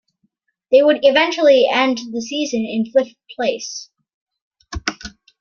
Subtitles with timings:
[0.71, 3.91] They would eventually end the season in fifth place.